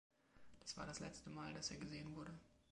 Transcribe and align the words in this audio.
Das 0.61 0.75
war 0.77 0.87
das 0.87 0.99
letzte 0.99 1.29
Mal, 1.29 1.53
dass 1.53 1.69
er 1.69 1.77
gesehen 1.77 2.15
wurde. 2.15 2.33